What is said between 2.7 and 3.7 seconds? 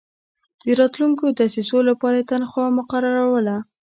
مقرروله.